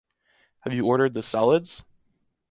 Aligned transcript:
Have 0.61 0.73
you 0.73 0.87
ordered 0.87 1.13
the 1.13 1.21
solids? 1.21 1.83